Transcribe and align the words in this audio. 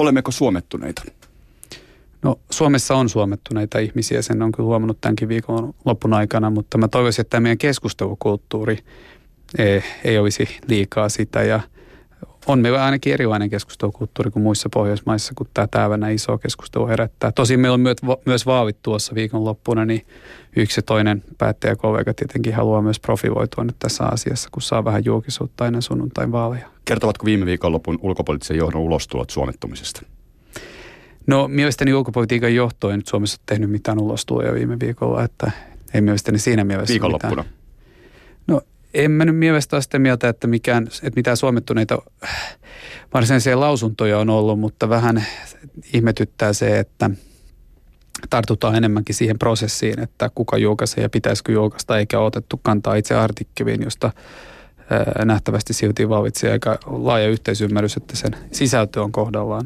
olemmeko 0.00 0.30
suomettuneita? 0.30 1.02
No 2.22 2.38
Suomessa 2.50 2.96
on 2.96 3.08
suomettuneita 3.08 3.78
ihmisiä, 3.78 4.22
sen 4.22 4.42
on 4.42 4.52
kyllä 4.52 4.66
huomannut 4.66 5.00
tämänkin 5.00 5.28
viikon 5.28 5.74
lopun 5.84 6.12
aikana, 6.14 6.50
mutta 6.50 6.78
mä 6.78 6.88
toivoisin, 6.88 7.20
että 7.20 7.30
tämä 7.30 7.40
meidän 7.40 7.58
keskustelukulttuuri 7.58 8.78
ei, 9.58 9.82
ei 10.04 10.18
olisi 10.18 10.48
liikaa 10.68 11.08
sitä 11.08 11.42
ja 11.42 11.60
on 12.46 12.58
meillä 12.58 12.84
ainakin 12.84 13.12
erilainen 13.12 13.50
keskustelukulttuuri 13.50 14.30
kuin 14.30 14.42
muissa 14.42 14.68
Pohjoismaissa, 14.72 15.32
kun 15.36 15.46
tämä 15.54 15.66
täyvänä 15.66 16.08
iso 16.08 16.38
keskustelu 16.38 16.86
herättää. 16.86 17.32
Tosin 17.32 17.60
meillä 17.60 17.74
on 17.74 17.84
myös 18.26 18.46
vaavit 18.46 18.76
tuossa 18.82 19.14
viikonloppuna, 19.14 19.84
niin 19.84 20.06
yksi 20.56 20.78
ja 20.78 20.82
toinen 20.82 21.24
päättäjäkollega 21.38 22.14
tietenkin 22.14 22.54
haluaa 22.54 22.82
myös 22.82 23.00
profiloitua 23.00 23.64
nyt 23.64 23.76
tässä 23.78 24.04
asiassa, 24.04 24.48
kun 24.52 24.62
saa 24.62 24.84
vähän 24.84 25.04
julkisuutta 25.04 25.66
ennen 25.66 25.82
sunnuntain 25.82 26.32
vaaleja. 26.32 26.66
Kertovatko 26.84 27.26
viime 27.26 27.46
viikonlopun 27.46 27.98
ulkopoliittisen 28.02 28.56
johdon 28.56 28.80
ulostulot 28.80 29.30
suomettumisesta? 29.30 30.02
No 31.26 31.48
mielestäni 31.48 31.94
ulkopolitiikan 31.94 32.54
johto 32.54 32.90
ei 32.90 32.96
nyt 32.96 33.06
Suomessa 33.06 33.40
tehnyt 33.46 33.70
mitään 33.70 33.98
ulostuloja 33.98 34.54
viime 34.54 34.76
viikolla, 34.80 35.24
että 35.24 35.50
ei 35.94 36.00
mielestäni 36.00 36.38
siinä 36.38 36.64
mielessä 36.64 36.92
Viikonloppuna? 36.92 37.42
Mitään. 37.42 37.59
En 38.94 39.10
mä 39.10 39.24
nyt 39.24 39.36
mielestä 39.36 39.76
ole 39.76 39.82
sitä 39.82 39.98
mieltä, 39.98 40.28
että, 40.28 40.46
mikään, 40.46 40.86
että 41.02 41.18
mitään 41.18 41.36
suomettuneita 41.36 42.02
varsinaisia 43.14 43.60
lausuntoja 43.60 44.18
on 44.18 44.30
ollut, 44.30 44.60
mutta 44.60 44.88
vähän 44.88 45.24
ihmetyttää 45.92 46.52
se, 46.52 46.78
että 46.78 47.10
tartutaan 48.30 48.74
enemmänkin 48.74 49.14
siihen 49.14 49.38
prosessiin, 49.38 50.00
että 50.00 50.30
kuka 50.34 50.58
julkaisee 50.58 51.02
ja 51.02 51.08
pitäisikö 51.08 51.52
julkaista, 51.52 51.98
eikä 51.98 52.20
otettu 52.20 52.60
kantaa 52.62 52.94
itse 52.94 53.14
artikkeliin, 53.14 53.82
josta 53.82 54.12
nähtävästi 55.24 55.72
silti 55.72 56.08
vallitsi 56.08 56.48
aika 56.48 56.78
laaja 56.86 57.28
yhteisymmärrys, 57.28 57.96
että 57.96 58.16
sen 58.16 58.36
sisältö 58.52 59.02
on 59.02 59.12
kohdallaan. 59.12 59.58